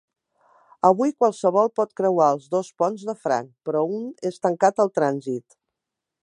[0.87, 5.57] Avui qualsevol pot creuar els dos ponts de franc, però un és tancat al trànsit.